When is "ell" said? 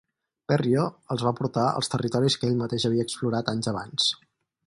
2.51-2.57